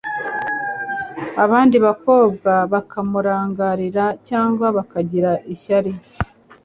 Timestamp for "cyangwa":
4.27-4.65